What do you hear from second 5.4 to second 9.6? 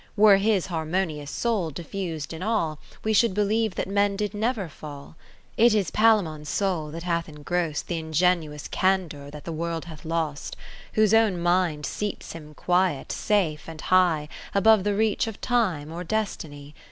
It is Palaemon's soul that hath engrost Th' ingenuous candour that the